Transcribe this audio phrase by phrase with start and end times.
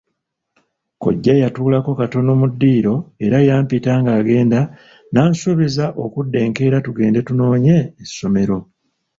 [0.95, 4.59] Kkojja yatuulako katono mu ddiiro era yampita ng'agenda
[5.11, 8.57] n'ansuubiza okudda enkeera tugende tunoonye essomero.